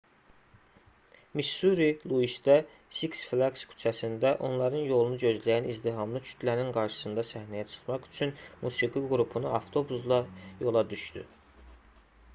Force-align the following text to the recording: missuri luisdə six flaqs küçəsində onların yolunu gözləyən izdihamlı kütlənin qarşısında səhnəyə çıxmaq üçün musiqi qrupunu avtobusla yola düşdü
missuri 1.39 1.89
luisdə 2.13 2.53
six 2.99 3.19
flaqs 3.33 3.67
küçəsində 3.73 4.31
onların 4.49 4.87
yolunu 4.93 5.19
gözləyən 5.25 5.67
izdihamlı 5.73 6.21
kütlənin 6.31 6.71
qarşısında 6.79 7.25
səhnəyə 7.33 7.67
çıxmaq 7.73 8.07
üçün 8.13 8.33
musiqi 8.67 9.03
qrupunu 9.13 9.51
avtobusla 9.59 10.21
yola 10.67 10.83
düşdü 10.95 11.27